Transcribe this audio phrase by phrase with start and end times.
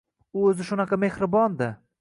[0.39, 1.73] U o`zi shunaqa mehribon-da